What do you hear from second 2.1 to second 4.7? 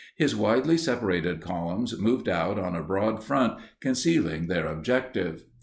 out on a broad front concealing their